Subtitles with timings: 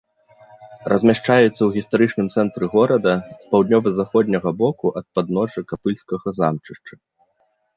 [0.91, 3.13] Размяшчаецца ў гістарычным цэнтры горада
[3.43, 6.93] з паўднёва-заходняга боку ад падножжа капыльскага замчышча.